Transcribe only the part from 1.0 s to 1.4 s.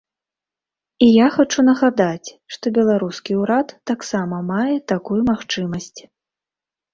І я